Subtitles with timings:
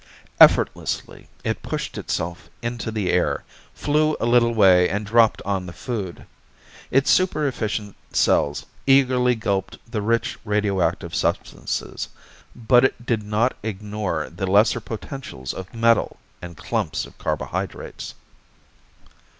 [0.39, 3.43] Effortlessly it pushed itself into the air,
[3.75, 6.25] flew a little way and dropped on the food.
[6.89, 12.09] Its super efficient cells eagerly gulped the rich radioactive substances.
[12.55, 18.15] But it did not ignore the lesser potentials of metal and clumps of carbohydrates.